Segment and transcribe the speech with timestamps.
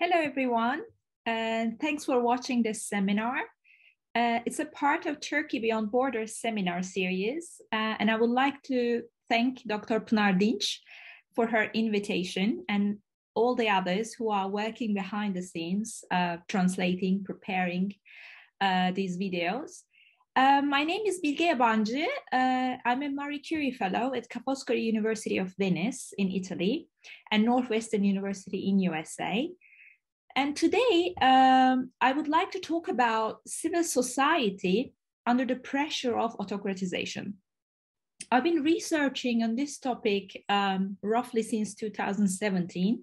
[0.00, 0.82] Hello, everyone,
[1.26, 3.38] and thanks for watching this seminar.
[4.14, 8.62] Uh, it's a part of Turkey Beyond Borders seminar series, uh, and I would like
[8.66, 9.98] to thank Dr.
[9.98, 10.78] Pınar Dinç
[11.34, 12.98] for her invitation and
[13.34, 17.92] all the others who are working behind the scenes, uh, translating, preparing
[18.60, 19.82] uh, these videos.
[20.36, 22.06] Uh, my name is Bilge Yabancı.
[22.32, 26.86] Uh, I'm a Marie Curie Fellow at Ca' University of Venice in Italy
[27.32, 29.50] and Northwestern University in USA.
[30.38, 34.94] And today, um, I would like to talk about civil society
[35.26, 37.32] under the pressure of autocratization.
[38.30, 43.02] I've been researching on this topic um, roughly since 2017,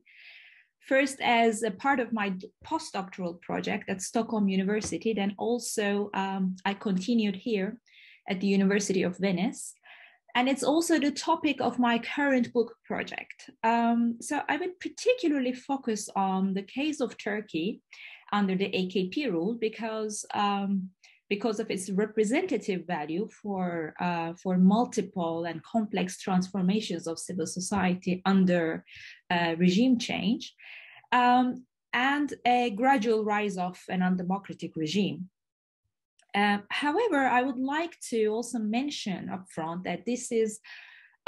[0.87, 2.35] first as a part of my
[2.65, 7.77] postdoctoral project at Stockholm University, then also um, I continued here
[8.29, 9.73] at the University of Venice.
[10.35, 13.49] And it's also the topic of my current book project.
[13.63, 17.81] Um, so I would particularly focus on the case of Turkey
[18.33, 20.89] under the AKP rule because um,
[21.29, 28.21] because of its representative value for uh, for multiple and complex transformations of civil society
[28.25, 28.83] under
[29.31, 30.53] uh, regime change,
[31.11, 35.29] um, and a gradual rise of an undemocratic regime.
[36.35, 40.59] Uh, however, I would like to also mention upfront that this is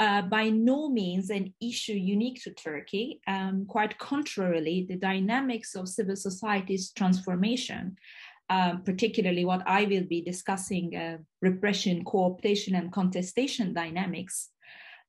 [0.00, 3.20] uh, by no means an issue unique to Turkey.
[3.26, 7.96] Um, quite contrarily, the dynamics of civil society's transformation,
[8.50, 14.50] um, particularly what I will be discussing uh, repression, co-optation, and contestation dynamics,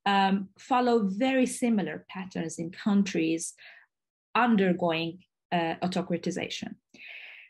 [0.06, 3.54] um, follow very similar patterns in countries
[4.34, 5.20] undergoing
[5.52, 6.76] uh, autocratization.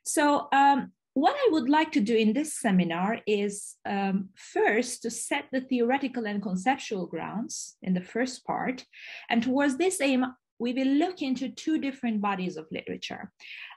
[0.04, 5.10] So um, what I would like to do in this seminar is um, first to
[5.10, 8.86] set the theoretical and conceptual grounds in the first part.
[9.30, 10.26] And towards this aim,
[10.60, 13.32] we will look into two different bodies of literature.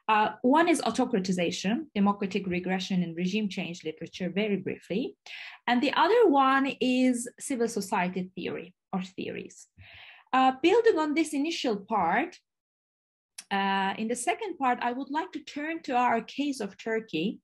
[0.09, 5.17] Uh, one is autocratization, democratic regression and regime change literature, very briefly.
[5.67, 9.69] And the other one is civil society theory or theories.
[10.33, 12.37] Uh, building on this initial part,
[13.53, 17.39] uh, in the second part, I would like to turn to our case of Turkey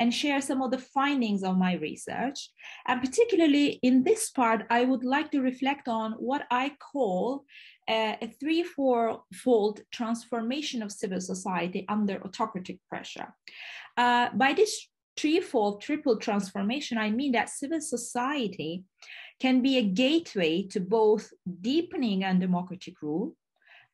[0.00, 2.50] and share some of the findings of my research.
[2.88, 7.44] And particularly in this part, I would like to reflect on what I call
[7.88, 13.32] uh, a three-fold transformation of civil society under autocratic pressure.
[13.96, 18.82] Uh, by this threefold, triple transformation, I mean that civil society
[19.40, 23.36] can be a gateway to both deepening and democratic rule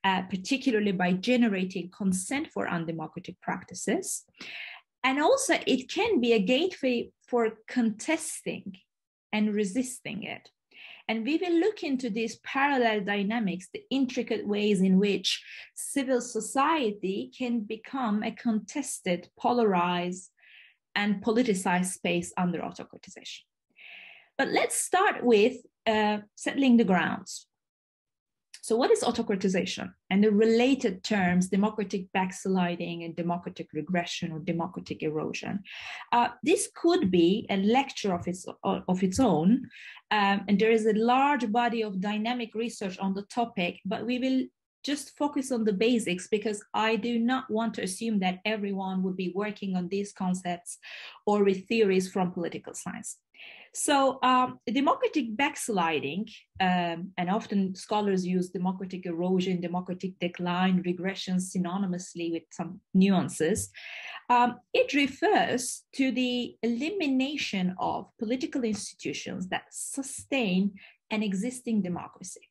[0.04, 4.24] uh, particularly by generating consent for undemocratic practices.
[5.04, 8.76] And also, it can be a gateway for contesting
[9.32, 10.50] and resisting it.
[11.08, 15.42] And we will look into these parallel dynamics, the intricate ways in which
[15.74, 20.30] civil society can become a contested, polarized,
[20.94, 23.40] and politicized space under autocratization.
[24.36, 25.56] But let's start with
[25.86, 27.47] uh, settling the grounds.
[28.68, 29.94] So, what is autocratization?
[30.10, 35.60] And the related terms, democratic backsliding and democratic regression or democratic erosion.
[36.12, 39.70] Uh, this could be a lecture of its, of its own.
[40.10, 44.18] Um, and there is a large body of dynamic research on the topic, but we
[44.18, 44.42] will
[44.84, 49.16] just focus on the basics because I do not want to assume that everyone would
[49.16, 50.76] be working on these concepts
[51.26, 53.16] or with theories from political science.
[53.74, 56.28] So um, democratic backsliding,
[56.60, 63.70] um, and often scholars use democratic erosion, democratic decline, regression synonymously with some nuances.
[64.30, 70.72] Um, it refers to the elimination of political institutions that sustain
[71.10, 72.48] an existing democracy.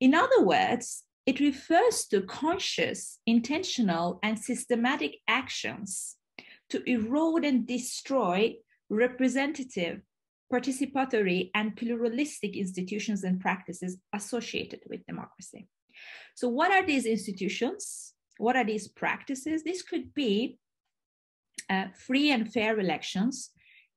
[0.00, 6.16] In other words, it refers to conscious, intentional, and systematic actions
[6.70, 8.54] to erode and destroy
[8.90, 10.02] representative,
[10.52, 15.68] participatory, and pluralistic institutions and practices associated with democracy.
[16.34, 18.12] So, what are these institutions?
[18.38, 19.62] What are these practices?
[19.62, 20.58] This could be
[21.68, 23.50] uh, free and fair elections,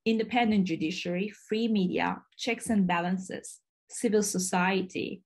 [0.06, 5.24] independent judiciary, free media, checks and balances, civil society,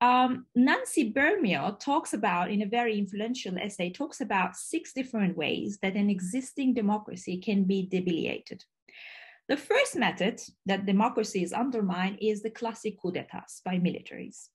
[0.00, 5.78] um, Nancy Bermeo talks about, in a very influential essay, talks about six different ways
[5.82, 8.64] that an existing democracy can be debilitated.
[9.50, 14.46] The first method that democracy is undermined is the classic coup d'etats by militaries.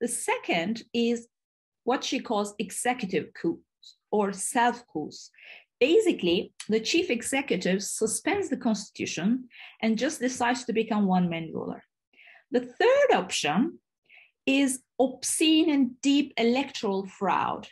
[0.00, 1.28] The second is
[1.84, 5.30] what she calls executive coups or self coups.
[5.78, 9.50] Basically, the chief executive suspends the constitution
[9.82, 11.82] and just decides to become one man ruler.
[12.50, 13.78] The third option
[14.46, 17.68] is obscene and deep electoral fraud,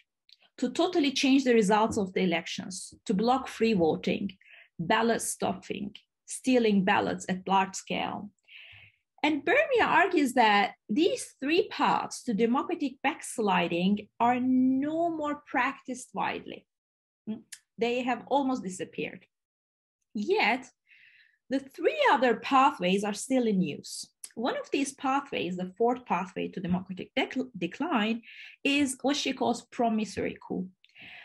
[0.58, 4.37] to totally change the results of the elections, to block free voting,
[4.78, 5.94] ballot stuffing,
[6.32, 8.31] stealing ballots at large scale.
[9.23, 16.67] And Bermeo argues that these three paths to democratic backsliding are no more practiced widely.
[17.29, 17.43] Hmm,
[17.79, 19.25] they have almost disappeared.
[20.14, 20.67] Yet,
[21.50, 24.06] the three other pathways are still in use.
[24.35, 28.23] One of these pathways, the fourth pathway to democratic dec- decline,
[28.64, 30.69] is what she calls promissory coup.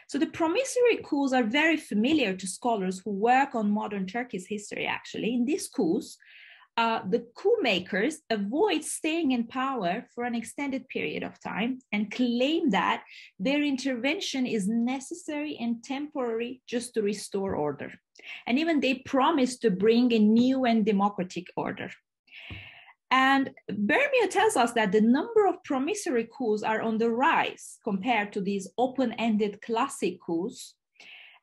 [0.07, 4.85] So the promissory coups are very familiar to scholars who work on modern Turkey's history,
[4.85, 5.33] actually.
[5.33, 6.17] In these coups,
[6.77, 12.11] uh, the coup makers avoid staying in power for an extended period of time and
[12.11, 13.03] claim that
[13.39, 17.91] their intervention is necessary and temporary just to restore order.
[18.45, 21.89] And even they promise to bring a new and democratic order.
[23.09, 28.33] And Bermeo tells us that the number of promissory coups are on the rise compared
[28.33, 30.75] to these open ended classic coups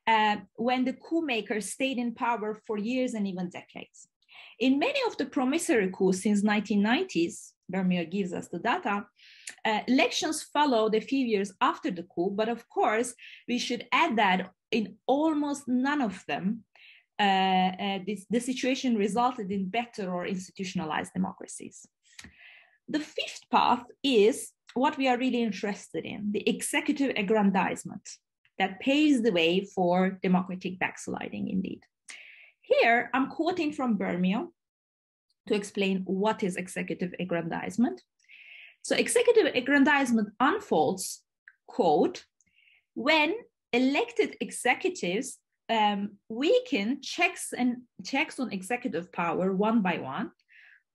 [0.06, 4.08] uh, when the coup makers stayed in power for years and even decades.
[4.58, 9.06] In many of the promissory coups since 1990s, Bermeo gives us the data,
[9.64, 13.14] uh, elections followed a few years after the coup, but of course,
[13.48, 16.64] we should add that in almost none of them,
[17.18, 21.86] Uh, uh, this, the situation resulted in better or institutionalized democracies.
[22.88, 28.08] The fifth path is what we are really interested in the executive aggrandizement
[28.58, 31.82] that paves the way for democratic backsliding, indeed.
[32.60, 34.48] Here, I'm quoting from Bermeo
[35.46, 38.02] to explain what is executive aggrandizement.
[38.82, 41.22] So, executive aggrandizement unfolds,
[41.66, 42.24] quote,
[42.94, 43.34] when
[43.72, 45.38] elected executives
[45.70, 50.30] um, weaken checks and checks on executive power one by one,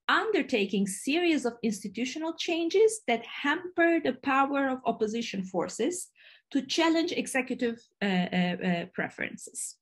[0.08, 6.10] undertaking series of institutional changes that hamper the power of opposition forces
[6.52, 9.76] to challenge executive uh, uh, uh, preferences.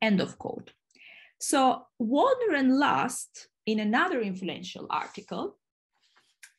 [0.00, 0.72] End of quote.
[1.38, 5.56] So Waldner and Lust, in another influential article,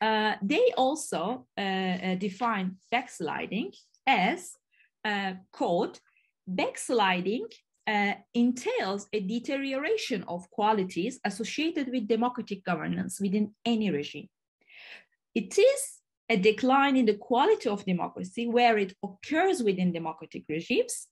[0.01, 3.71] uh, they also uh, uh, define backsliding
[4.05, 4.51] as,
[5.51, 5.99] quote,
[6.47, 7.47] backsliding
[7.87, 14.27] uh, entails a deterioration of qualities associated with democratic governance within any regime.
[15.35, 15.99] It is
[16.29, 21.07] a decline in the quality of democracy where it occurs within democratic regimes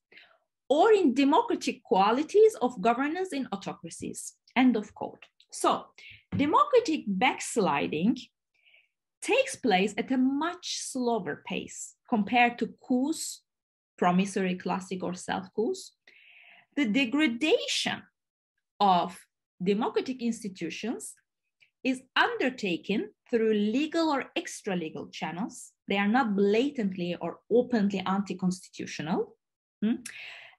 [0.69, 4.33] or in democratic qualities of governance in autocracies.
[4.55, 5.23] End of quote.
[5.51, 5.85] So,
[6.35, 8.17] democratic backsliding
[9.21, 13.42] takes place at a much slower pace compared to coups,
[14.03, 15.93] promissory, classic, or self coups.
[16.75, 18.03] The degradation
[18.81, 19.17] of
[19.63, 21.13] democratic institutions
[21.85, 25.71] is undertaken through legal or extra legal channels.
[25.87, 29.37] They are not blatantly or openly anti constitutional.
[29.81, 30.03] Hmm?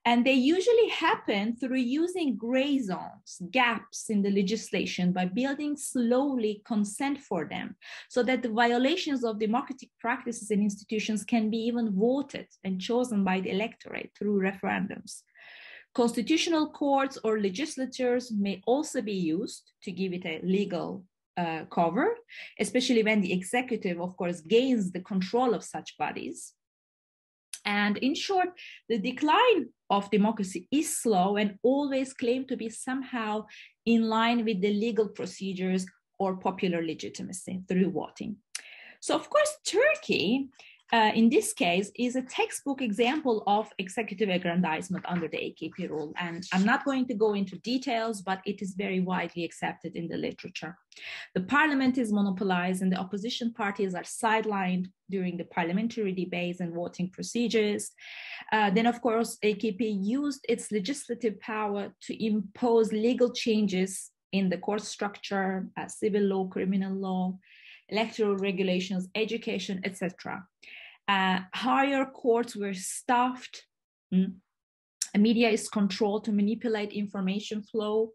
[0.06, 6.61] And they usually happen through using gray zones, gaps in the legislation by building slowly
[6.67, 7.77] consent for them
[8.11, 13.25] so that the violations of democratic practices and institutions can be even voted and chosen
[13.25, 15.23] by the electorate through referendums.
[15.95, 21.05] Constitutional courts or legislatures may also be used to give it a legal
[21.37, 22.15] uh, cover,
[22.61, 26.53] especially when the executive, of course, gains the control of such bodies.
[27.65, 28.49] And in short,
[28.89, 33.47] the decline of democracy is slow and always claimed to be somehow
[33.87, 35.87] in line with the legal procedures
[36.19, 38.37] or popular legitimacy through voting.
[39.01, 40.49] So, of course, Turkey
[40.94, 46.13] uh, in this case is a textbook example of executive aggrandizement under the AKP rule.
[46.20, 50.06] And I'm not going to go into details, but it is very widely accepted in
[50.06, 50.79] the literature.
[51.34, 56.72] The parliament is monopolized and the opposition parties are sidelined during the parliamentary debates and
[56.72, 57.91] voting procedures.
[58.53, 64.58] Uh, then, of course, AKP used its legislative power to impose legal changes in the
[64.58, 67.36] court structure, uh, civil law, criminal law,
[67.89, 70.44] electoral regulations, education, etc.
[71.08, 73.65] Uh, higher courts were staffed.
[74.13, 74.34] Mm.
[75.17, 78.13] Media is controlled to manipulate information flow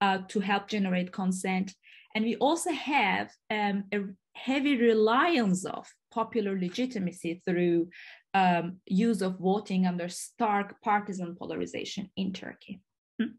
[0.00, 1.74] uh, to help generate consent.
[2.14, 4.00] And we also have um, a
[4.34, 7.88] heavy reliance of popular legitimacy through
[8.34, 12.80] um, use of voting under stark partisan polarization in Turkey.
[13.20, 13.32] Mm.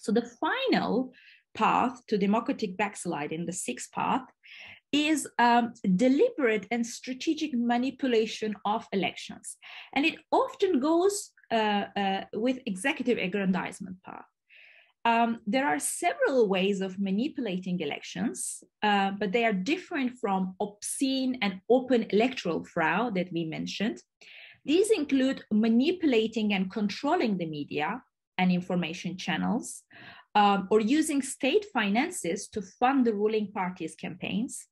[0.00, 1.12] So the final
[1.54, 4.26] path to democratic backsliding, the sixth path,
[4.94, 9.56] is um, deliberate and strategic manipulation of elections.
[9.92, 14.24] And it often goes uh, uh, with executive aggrandizement path.
[15.04, 21.38] Um, there are several ways of manipulating elections, uh, but they are different from obscene
[21.42, 23.98] and open electoral fraud that we mentioned.
[24.64, 28.02] These include manipulating and controlling the media
[28.38, 29.82] and information channels,
[30.34, 34.66] um, or using state finances to fund the ruling party's campaigns,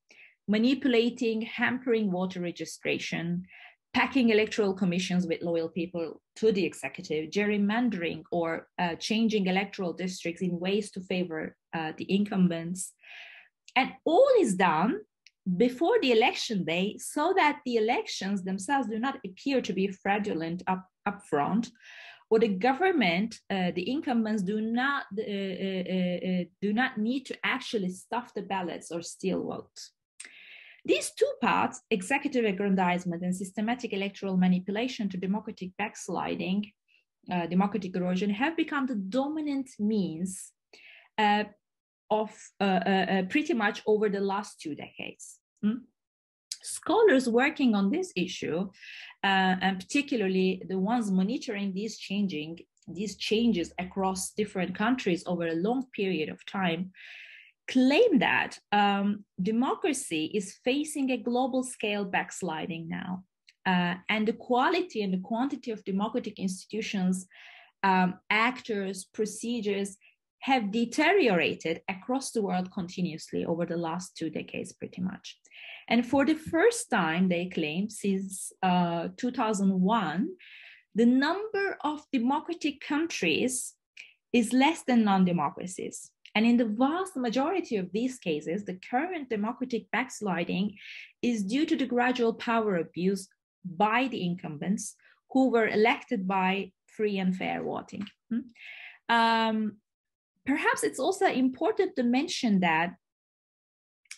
[0.49, 3.45] manipulating, hampering voter registration,
[3.95, 10.43] packing electoral commissions with loyal people to the executive, gerrymandering or uh, changing electoral districts
[10.43, 12.93] in ways to favor uh, the incumbents.
[13.77, 15.01] And all is done
[15.57, 20.63] before the election day so that the elections themselves do not appear to be fraudulent
[20.67, 21.71] up, up front
[22.33, 27.37] or the government, uh, the incumbents do not uh, uh, uh, do not need to
[27.45, 29.93] actually stuff the ballots or steal votes.
[30.83, 36.73] These two parts, executive aggrandizement and systematic electoral manipulation to democratic backsliding,
[37.31, 40.53] uh, democratic erosion, have become the dominant means
[41.19, 41.45] uh,
[42.11, 42.31] of
[43.29, 45.39] pretty much over the last two decades.
[45.63, 45.85] Hmm?
[46.63, 48.71] Scholars working on this issue,
[49.25, 55.55] uh, and particularly the ones monitoring these changing these changes across different countries over a
[55.55, 56.91] long period of time,
[57.69, 63.25] claim that um, democracy is facing a global scale backsliding now.
[63.65, 67.27] Uh, and the quality and the quantity of democratic institutions,
[67.85, 69.97] um, actors, procedures
[70.41, 75.39] have deteriorated across the world continuously over the last two decades, pretty much.
[75.89, 80.29] And for the first time, they claim since uh, 2001,
[80.95, 83.75] the number of democratic countries
[84.33, 86.11] is less than non democracies.
[86.35, 90.77] And in the vast majority of these cases, the current democratic backsliding
[91.21, 93.29] is due to the gradual power abuse
[93.65, 94.97] by the incumbents
[95.31, 98.07] who were elected by free and fair voting.
[98.31, 98.41] Hmm?
[99.09, 99.77] Um,
[100.47, 102.95] perhaps it's also important to mention that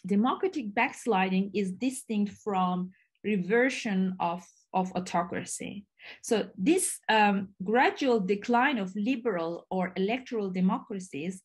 [0.06, 2.90] democratic backsliding is distinct from
[3.22, 5.86] reversion of, of autocracy.
[6.22, 11.42] So this um, gradual decline of liberal or electoral democracies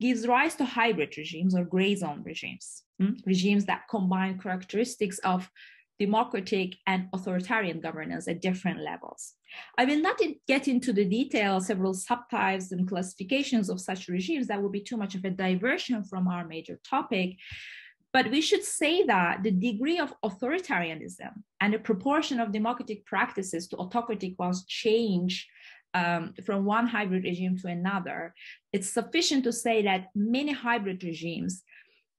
[0.00, 3.14] gives rise to hybrid regimes or gray zone regimes, mm?
[3.26, 5.48] regimes that combine characteristics of
[6.00, 9.34] democratic and authoritarian governance at different levels.
[9.76, 14.46] I will not in, get into the details, several subtypes and classifications of such regimes.
[14.46, 17.36] That would be too much of a diversion from our major topic.
[18.12, 23.68] But we should say that the degree of authoritarianism and the proportion of democratic practices
[23.68, 25.48] to autocratic ones change
[25.94, 28.34] um, from one hybrid regime to another.
[28.72, 31.62] It's sufficient to say that many hybrid regimes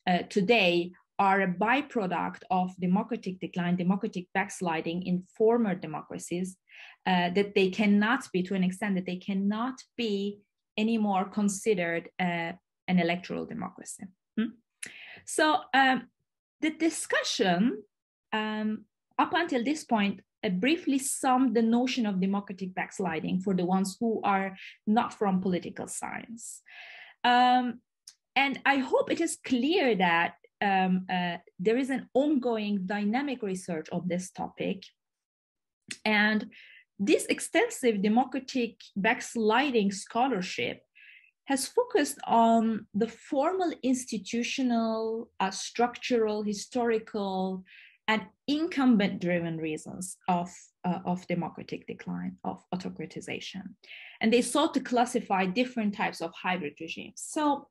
[0.07, 6.57] uh, today are a byproduct of democratic decline, democratic backsliding in former democracies,
[7.05, 10.39] uh, that they cannot be, to an extent, that they cannot be
[10.77, 12.53] anymore considered uh,
[12.87, 14.03] an electoral democracy.
[15.25, 16.07] So um,
[16.61, 17.83] the discussion
[18.33, 18.85] um,
[19.17, 23.97] up until this point uh, briefly summed the notion of democratic backsliding for the ones
[23.99, 24.55] who are
[24.87, 26.61] not from political science.
[27.23, 27.81] Um,
[28.35, 33.87] and I hope it is clear that um, uh, there is an ongoing dynamic research
[33.91, 34.83] on this topic.
[36.05, 36.49] And
[36.97, 40.81] this extensive democratic backsliding scholarship
[41.51, 47.61] has focused on the formal institutional, uh, structural, historical,
[48.07, 50.49] and incumbent driven reasons of,
[50.85, 53.63] uh, of democratic decline, of autocratization.
[54.21, 57.21] And they sought to classify different types of hybrid regimes.
[57.35, 57.67] So,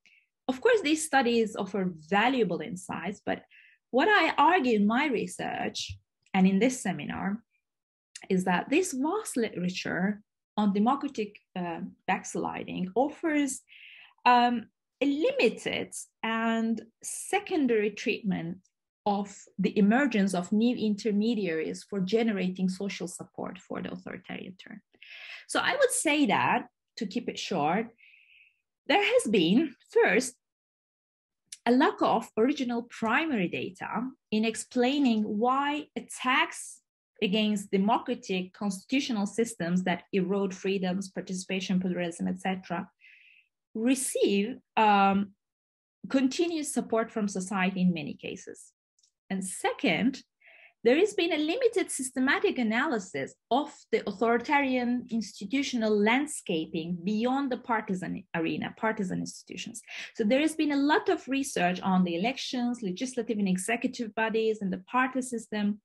[0.46, 3.44] of course, these studies offer valuable insights, but
[3.90, 5.96] what I argue in my research
[6.34, 7.42] and in this seminar
[8.28, 10.20] is that this vast literature
[10.56, 13.60] on democratic uh, backsliding offers
[14.24, 14.66] um,
[15.00, 18.58] a limited and secondary treatment
[19.06, 24.80] of the emergence of new intermediaries for generating social support for the authoritarian turn.
[25.48, 27.86] So I would say that, to keep it short,
[28.86, 30.34] there has been, first,
[31.64, 36.79] a lack of original primary data in explaining why attacks
[37.22, 42.88] against democratic constitutional systems that erode freedoms, participation, pluralism, etc.,
[43.74, 45.32] receive um,
[46.08, 48.72] continuous support from society in many cases.
[49.28, 50.22] And second,
[50.82, 58.24] there has been a limited systematic analysis of the authoritarian institutional landscaping beyond the partisan
[58.34, 59.82] arena, partisan institutions.
[60.14, 64.62] So there has been a lot of research on the elections, legislative and executive bodies,
[64.62, 65.80] and the party system,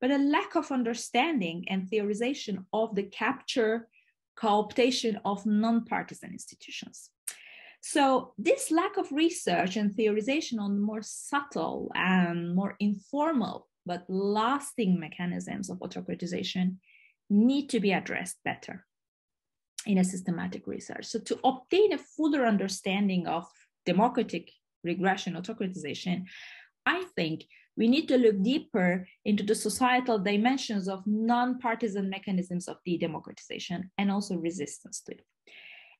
[0.00, 3.88] but a lack of understanding and theorization of the capture,
[4.36, 7.10] cooptation of non-partisan institutions.
[7.82, 15.00] So this lack of research and theorization on more subtle and more informal but lasting
[15.00, 16.76] mechanisms of autocratization
[17.28, 18.86] need to be addressed better
[19.86, 21.06] in a systematic research.
[21.06, 23.46] So to obtain a fuller understanding of
[23.86, 24.50] democratic
[24.84, 26.24] regression, autocratization,
[26.84, 27.44] I think
[27.80, 34.10] we need to look deeper into the societal dimensions of non-partisan mechanisms of de-democratization and
[34.10, 35.24] also resistance to it.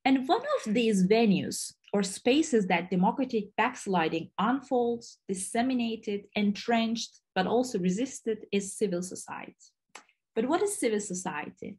[0.05, 7.79] And one of these venues or spaces that democratic backsliding unfolds, disseminated, entrenched, but also
[7.79, 9.55] resisted is civil society.
[10.35, 11.79] But what is civil society?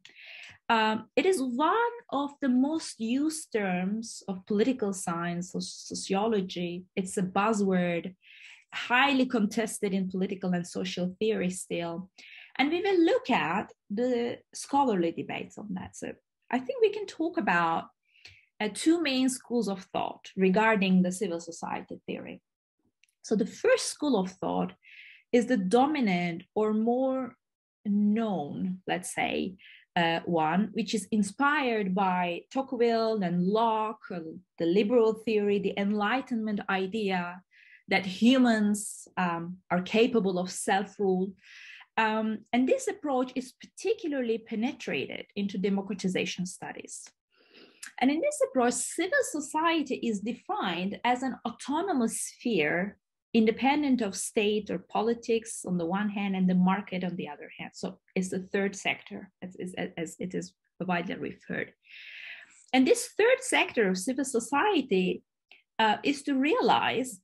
[0.68, 6.86] Um, it is one of the most used terms of political science or sociology.
[6.96, 8.14] It's a buzzword,
[8.72, 12.10] highly contested in political and social theory still.
[12.58, 15.96] And we will look at the scholarly debates on that.
[15.96, 16.12] So
[16.50, 17.84] I think we can talk about
[18.60, 22.42] uh, two main schools of thought regarding the civil society theory.
[23.22, 24.72] So the first school of thought
[25.32, 27.36] is the dominant or more
[27.86, 29.54] known, let's say,
[29.96, 37.42] uh, one, which is inspired by Tocqueville and Locke, the liberal theory, the Enlightenment idea
[37.92, 41.30] that humans um, are capable of self rule.
[41.98, 47.04] Um, and this approach is particularly penetrated into democratization studies.
[48.00, 52.96] And in this approach, civil society is defined as an autonomous sphere
[53.34, 57.50] independent of state or politics on the one hand and the market on the other
[57.58, 57.72] hand.
[57.74, 59.54] So it's the third sector as,
[59.98, 61.72] as it is widely referred.
[62.72, 65.22] And this third sector of civil society
[65.78, 67.20] uh, is to realize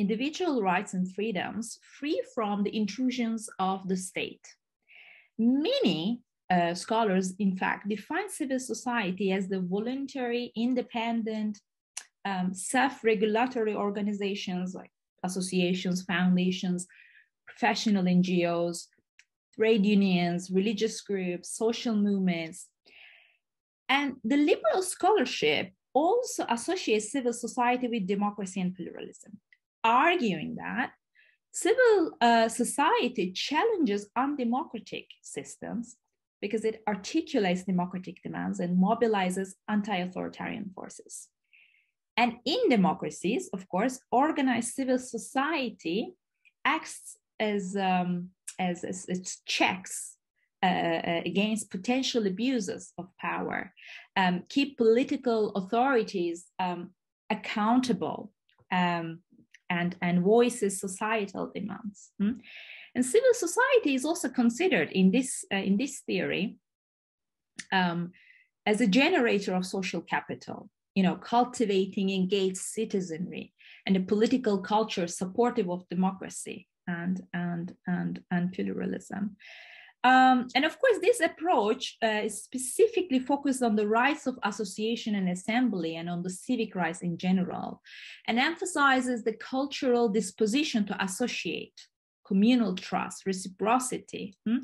[0.00, 4.46] individual rights and freedoms free from the intrusions of the state.
[5.38, 11.60] Many uh, scholars, in fact, define civil society as the voluntary, independent,
[12.24, 14.90] um, self-regulatory organizations like
[15.22, 16.86] associations, foundations,
[17.46, 18.86] professional NGOs,
[19.56, 22.68] trade unions, religious groups, social movements.
[23.88, 29.38] And the liberal scholarship also associates civil society with democracy and pluralism,
[29.84, 30.92] arguing that
[31.52, 35.96] civil uh, society challenges undemocratic systems
[36.40, 41.28] because it articulates democratic demands and mobilizes anti authoritarian forces.
[42.16, 46.12] And in democracies, of course, organized civil society
[46.64, 50.16] acts as, um, as, as, as checks
[50.62, 53.72] uh, uh, against potential abuses of power,
[54.16, 56.90] um, keep political authorities um,
[57.30, 58.30] accountable,
[58.70, 59.20] um,
[59.70, 62.10] and, and voices societal demands.
[62.18, 62.32] Hmm?
[62.94, 66.56] And civil society is also considered in this, uh, in this theory
[67.72, 68.12] um,
[68.66, 73.52] as a generator of social capital you know, cultivating engaged citizenry
[73.86, 79.36] and a political culture supportive of democracy and and and and pluralism.
[80.02, 85.14] Um, and of course, this approach uh, is specifically focused on the rights of association
[85.14, 87.82] and assembly and on the civic rights in general,
[88.26, 91.78] and emphasizes the cultural disposition to associate
[92.30, 94.34] communal trust, reciprocity.
[94.46, 94.58] Hmm?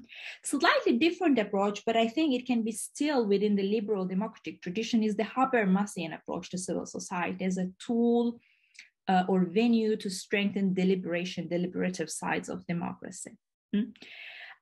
[0.44, 5.02] Slightly different approach, but I think it can be still within the liberal democratic tradition
[5.02, 8.38] is the Habermasian approach to civil society as a tool
[9.08, 13.36] uh, or venue to strengthen deliberation, deliberative sides of democracy.
[13.74, 13.90] Hmm?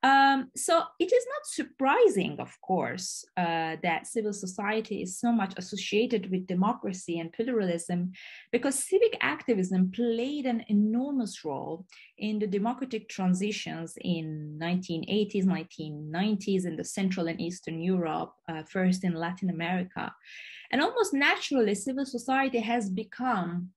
[0.05, 5.55] Um, so it is not surprising, of course, uh, that civil society is so much
[5.57, 8.13] associated with democracy and pluralism
[8.53, 11.87] because civic activism played an enormous role
[12.19, 19.05] in the democratic transitions in 1980s, 1990s in the Central and Eastern Europe, uh, first
[19.05, 20.13] in Latin America.
[20.71, 23.71] And almost naturally, civil society has become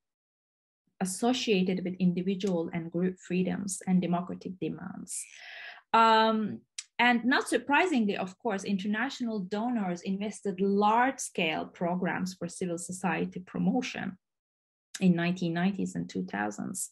[1.00, 5.24] associated with individual and group freedoms and democratic demands.
[5.93, 6.62] Um,
[7.00, 14.17] and not surprisingly, of course, international donors invested large scale programs for civil society promotion
[15.00, 16.88] in 1990s and 2000s.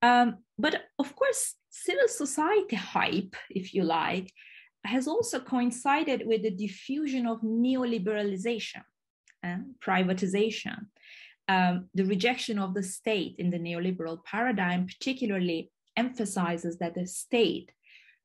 [0.00, 4.32] Um, but of course, civil society hype, if you like,
[4.84, 8.82] has also coincided with the diffusion of neoliberalization
[9.42, 10.86] and privatization.
[11.48, 17.70] Um, the rejection of the state in the neoliberal paradigm particularly emphasizes that the state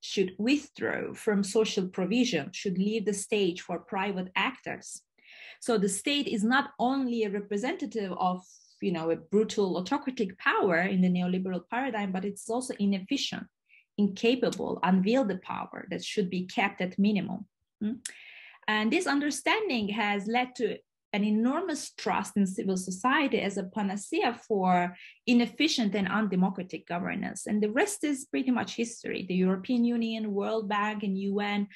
[0.01, 5.01] should withdraw from social provision, should leave the stage for private actors.
[5.61, 8.43] So the state is not only a representative of
[8.81, 13.45] you know, a brutal autocratic power in the neoliberal paradigm, but it's also inefficient,
[13.97, 17.45] incapable, unwielded power that should be kept at minimum.
[17.79, 17.93] Hmm?
[18.67, 20.77] And this understanding has led to
[21.13, 24.95] an enormous trust in civil society as a panacea for
[25.28, 27.47] inefficient and undemocratic governance.
[27.47, 29.26] And the rest is pretty much history.
[29.28, 31.67] The European Union, World Bank, and UN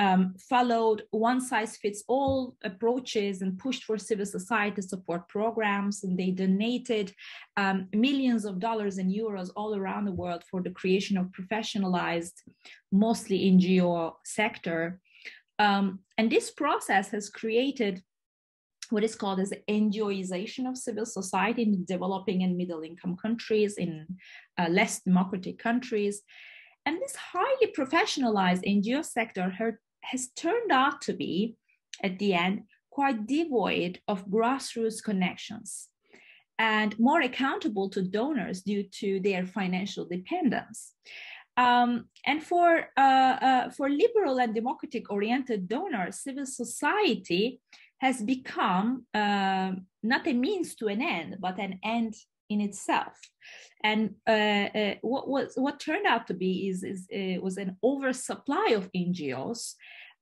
[0.00, 6.04] um, followed one size fits all approaches and pushed for civil society support programs.
[6.04, 7.12] And they donated
[7.56, 12.32] um, millions of dollars and euros all around the world for the creation of professionalized,
[12.92, 15.00] mostly NGO sector.
[15.58, 18.02] Um, and this process has created
[18.90, 23.76] what is called as the NGOization of civil society in developing and middle income countries,
[23.76, 24.06] in
[24.58, 26.22] uh, less democratic countries.
[26.86, 29.54] And this highly professionalized NGO sector
[30.02, 31.56] has turned out to be,
[32.02, 35.88] at the end, quite devoid of grassroots connections
[36.58, 40.92] and more accountable to donors due to their financial dependence.
[41.56, 47.60] Um, and for, uh, uh, for liberal and democratic oriented donors, civil society
[48.00, 52.14] has become uh, not a means to an end, but an end
[52.48, 53.18] in itself.
[53.82, 57.76] And uh, uh, what was what turned out to be is, is uh, was an
[57.82, 59.74] oversupply of NGOs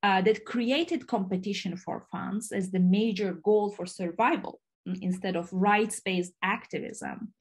[0.02, 5.52] uh, that created competition for funds as the major goal for survival mm, instead of
[5.52, 7.32] rights-based activism.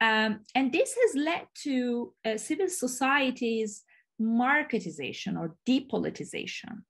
[0.00, 3.82] Um, and this has led to uh, civil society's
[4.20, 6.82] marketization or depolitization,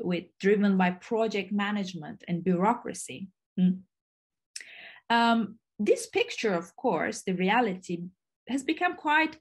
[0.00, 3.28] with driven by project management and bureaucracy.
[3.58, 3.80] Mm.
[5.10, 8.04] Um, this picture, of course, the reality
[8.48, 9.36] has become quite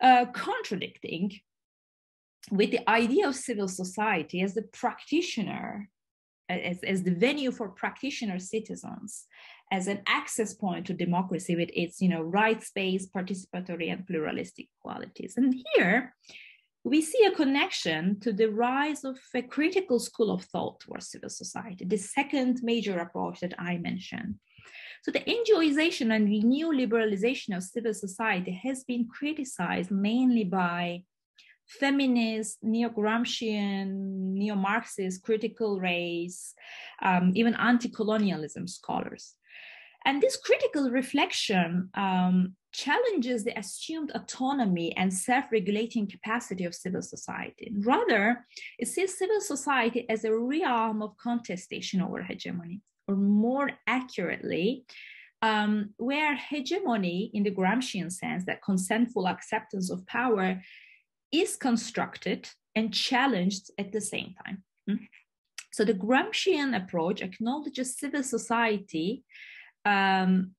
[0.00, 1.32] uh, contradicting
[2.50, 5.88] with the idea of civil society as the practitioner,
[6.48, 9.26] as, as the venue for practitioner citizens,
[9.70, 15.34] as an access point to democracy with its you know rights-based, participatory, and pluralistic qualities.
[15.36, 16.14] And here
[16.84, 21.28] we see a connection to the rise of a critical school of thought towards civil
[21.28, 24.36] society, the second major approach that I mentioned.
[25.02, 31.02] So the NGOization and neoliberalization of civil society has been criticized mainly by
[31.66, 33.88] feminist, neo-Gramscian,
[34.34, 36.54] neo-Marxist, critical race,
[37.02, 39.34] um, even anti-colonialism scholars.
[40.04, 47.72] And this critical reflection um, challenges the assumed autonomy and self-regulating capacity of civil society.
[47.78, 48.46] Rather,
[48.78, 54.84] it sees civil society as a realm of contestation over hegemony or more accurately,
[55.42, 60.62] um, where hegemony, in the Gramscian sense, that consentful acceptance of power,
[61.32, 64.62] is constructed and challenged at the same time.
[64.88, 65.08] Mm?
[65.72, 69.24] So the Gramscian approach acknowledges civil society
[69.84, 70.52] um,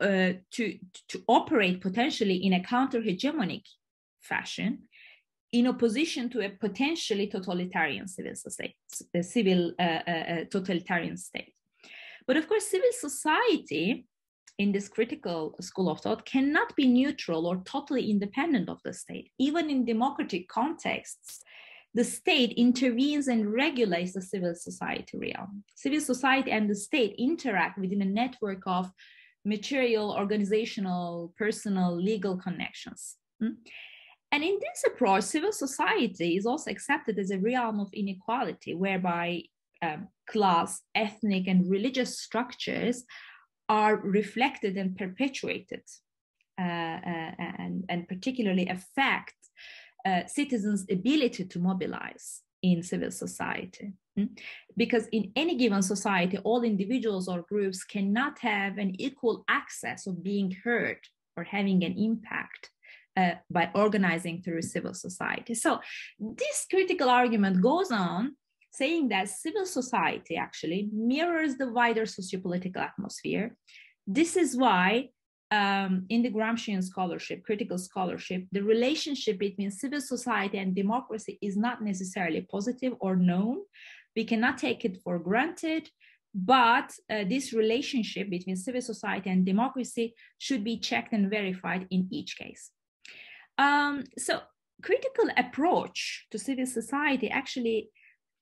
[0.00, 3.62] uh, to, to operate potentially in a counter hegemonic
[4.20, 4.80] fashion
[5.52, 8.76] in opposition to a potentially totalitarian civil society,
[9.14, 11.52] a civil uh, uh, uh, totalitarian state.
[12.26, 14.06] But of course, civil society
[14.58, 19.30] in this critical school of thought cannot be neutral or totally independent of the state.
[19.38, 21.42] Even in democratic contexts,
[21.96, 25.64] the state intervenes and regulates the civil society realm.
[25.74, 28.90] Civil society and the state interact within a network of
[29.46, 33.16] material, organizational, personal, legal connections.
[33.40, 33.54] Hmm?
[34.30, 39.44] And in this approach, civil society is also accepted as a realm of inequality, whereby
[39.80, 43.04] um, class, ethnic, and religious structures
[43.70, 45.84] are reflected and perpetuated,
[46.60, 49.32] uh, uh, and, and particularly affect
[50.06, 53.92] uh, citizens' ability to mobilize in civil society.
[54.16, 54.26] Hmm?
[54.76, 60.22] Because in any given society, all individuals or groups cannot have an equal access of
[60.22, 60.98] being heard
[61.36, 62.70] or having an impact
[63.16, 65.54] uh, by organizing through civil society.
[65.54, 65.80] So
[66.18, 68.36] this critical argument goes on
[68.70, 73.56] saying that civil society actually mirrors the wider sociopolitical atmosphere.
[74.06, 75.10] This is why
[75.50, 81.56] um, in the Gramscian scholarship, critical scholarship, the relationship between civil society and democracy is
[81.56, 83.58] not necessarily positive or known.
[84.16, 85.88] We cannot take it for granted,
[86.34, 92.08] but uh, this relationship between civil society and democracy should be checked and verified in
[92.10, 92.70] each case.
[93.58, 94.40] Um, so
[94.82, 97.90] critical approach to civil society actually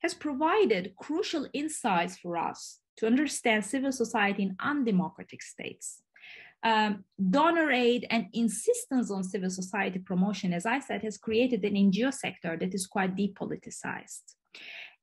[0.02, 6.02] has provided crucial insights for us to understand civil society in undemocratic states.
[6.64, 11.74] Um, donor aid and insistence on civil society promotion, as I said, has created an
[11.74, 14.22] NGO sector that is quite depoliticized.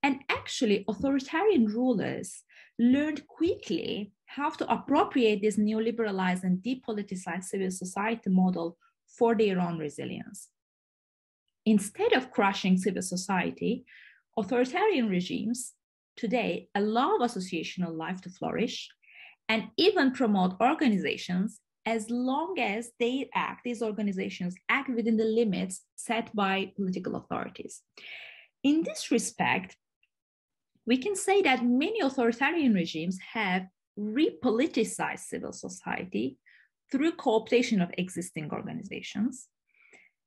[0.01, 2.43] And actually, authoritarian rulers
[2.79, 9.77] learned quickly how to appropriate this neoliberalized and depoliticized civil society model for their own
[9.77, 10.49] resilience.
[11.67, 13.85] Instead of crushing civil society,
[14.35, 15.73] authoritarian regimes
[16.15, 18.89] today allow associational life to flourish
[19.51, 25.81] and even promote organizations as long as they act, these organizations act within the limits
[25.97, 27.81] set by political authorities.
[28.63, 29.75] In this respect,
[30.85, 33.63] we can say that many authoritarian regimes have
[33.99, 36.37] repoliticized civil society
[36.89, 39.49] through co-optation of existing organizations.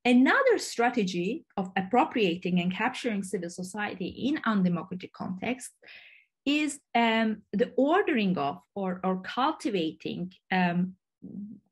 [0.03, 5.71] Another strategy of appropriating and capturing civil society in undemocratic context
[6.45, 10.93] is um, the ordering of or, or cultivating um,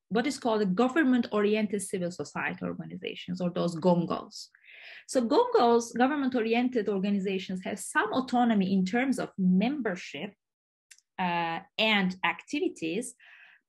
[0.09, 4.49] what is called a government-oriented civil society organizations, or those GONGOs.
[5.07, 10.33] So GONGOs, government-oriented organizations, have some autonomy in terms of membership
[11.19, 13.13] uh, and activities,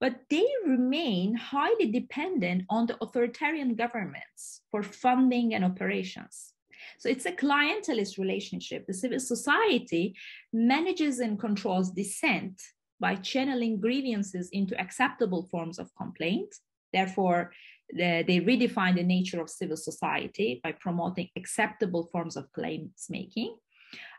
[0.00, 6.53] but they remain highly dependent on the authoritarian governments for funding and operations.
[6.98, 8.86] So it's a clientelist relationship.
[8.86, 10.14] The civil society
[10.52, 12.60] manages and controls dissent
[13.00, 16.54] by channeling grievances into acceptable forms of complaint.
[16.92, 17.52] Therefore,
[17.90, 23.56] the, they redefine the nature of civil society by promoting acceptable forms of claims making.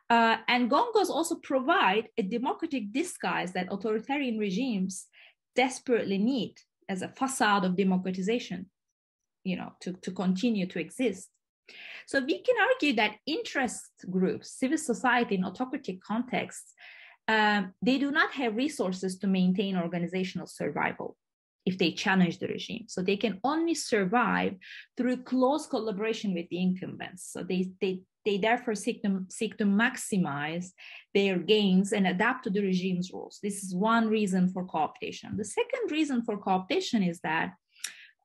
[0.10, 5.08] Uh, and gongos also provide a democratic disguise that authoritarian regimes
[5.56, 6.56] desperately need
[6.88, 8.68] as a facade of democratization,
[9.44, 11.30] you know, to, to continue to exist.
[12.08, 16.74] So we can argue that interest groups, civil society in autocratic contexts,
[17.28, 21.18] um, they do not have resources to maintain organizational survival
[21.66, 22.86] if they challenge the regime.
[22.88, 24.56] So they can only survive
[24.96, 27.32] through close collaboration with the incumbents.
[27.32, 30.68] So they, they, they therefore seek to, seek to maximize
[31.16, 33.40] their gains and adapt to the regime's rules.
[33.42, 35.38] This is one reason for co-optation.
[35.38, 37.54] The second reason for co-optation is that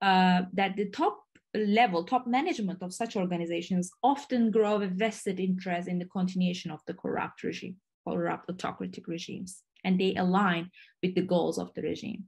[0.03, 1.19] uh, that the top
[1.59, 6.81] level, top management of such organizations often grow a vested interest in the continuation of
[6.87, 10.71] the corrupt regime, corrupt autocratic regimes, and they align
[11.03, 12.25] with the goals of the regime.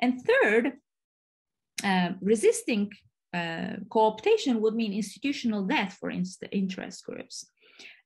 [0.00, 0.72] And third,
[1.84, 2.90] uh, resisting
[3.32, 7.46] uh, co-optation would mean institutional death for inst- interest groups.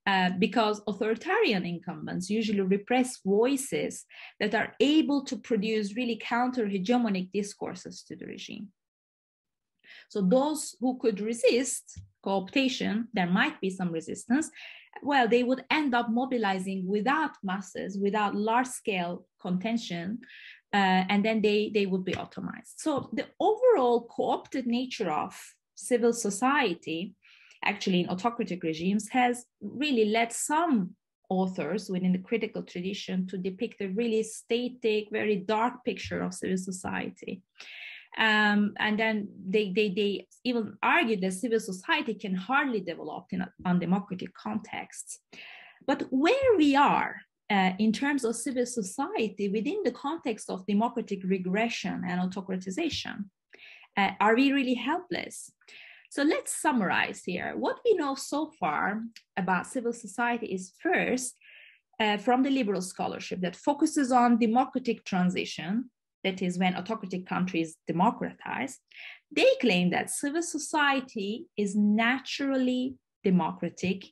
[0.06, 4.06] Uh, because authoritarian incumbents usually repress voices
[4.40, 8.68] that are able to produce really counter hegemonic discourses to the regime.
[10.08, 14.50] So, those who could resist co-optation, there might be some resistance,
[15.02, 20.18] well, they would end up mobilizing without masses, without large scale contention,
[20.72, 22.74] uh, and then they, they would be automized.
[22.76, 25.38] So the overall co-opted nature of
[25.74, 27.14] civil society,
[27.64, 30.94] actually in autocratic regimes, has really led some
[31.30, 36.56] authors within the critical tradition to depict a really static, very dark picture of civil
[36.56, 37.42] society.
[38.18, 43.46] Um, and then they, they, they even argue that civil society can hardly develop in
[43.64, 45.20] undemocratic contexts.
[45.86, 47.14] But where we are
[47.50, 53.26] uh, in terms of civil society within the context of democratic regression and autocratization?
[53.96, 55.50] Uh, are we really helpless?
[56.10, 57.54] So let's summarize here.
[57.56, 59.02] What we know so far
[59.36, 61.36] about civil society is first,
[62.00, 65.90] uh, from the liberal scholarship that focuses on democratic transition,
[66.24, 68.78] that is when autocratic countries democratize,
[69.30, 74.04] they claim that civil society is naturally democratic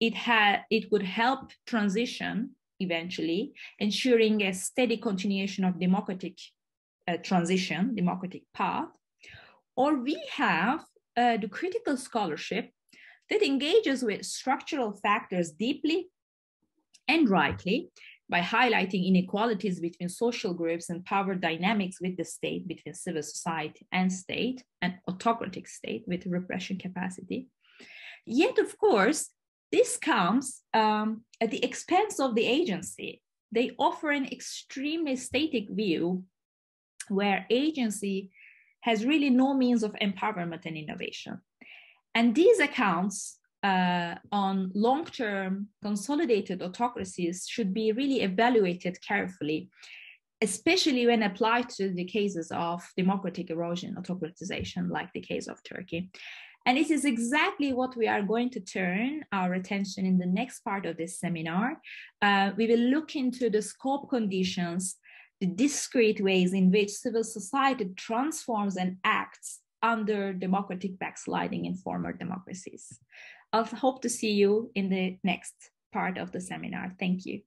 [0.00, 6.38] it had it would help transition eventually, ensuring a steady continuation of democratic
[7.06, 8.88] uh, transition, democratic path.
[9.76, 10.80] Or we have
[11.16, 12.70] uh, the critical scholarship
[13.28, 16.08] that engages with structural factors deeply
[17.06, 17.90] and rightly
[18.30, 23.86] by highlighting inequalities between social groups and power dynamics with the state, between civil society
[23.90, 27.48] and state, and autocratic state with repression capacity.
[28.24, 29.30] Yet, of course,
[29.72, 33.20] this comes um, at the expense of the agency.
[33.50, 36.22] They offer an extremely static view
[37.08, 38.30] where agency
[38.82, 41.40] has really no means of empowerment and innovation.
[42.14, 49.68] And these accounts uh, on long term consolidated autocracies should be really evaluated carefully,
[50.40, 56.10] especially when applied to the cases of democratic erosion, autocratization, like the case of Turkey.
[56.66, 60.60] And this is exactly what we are going to turn our attention in the next
[60.60, 61.80] part of this seminar.
[62.20, 64.96] Uh, we will look into the scope conditions,
[65.40, 72.12] the discrete ways in which civil society transforms and acts under democratic backsliding in former
[72.12, 72.98] democracies.
[73.52, 75.54] I'll hope to see you in the next
[75.92, 76.94] part of the seminar.
[76.98, 77.40] Thank you.